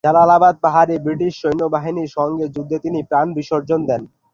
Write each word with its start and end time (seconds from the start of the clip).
জালালাবাদ 0.03 0.55
পাহাড়ে 0.63 0.95
ব্রিটিশ 1.05 1.33
সৈন্যবাহিনীর 1.41 2.13
সংগে 2.17 2.45
যুদ্ধে 2.55 2.77
তিনি 2.85 2.99
প্রাণ 3.09 3.27
বিসর্জন 3.37 3.79
দেন। 3.89 4.01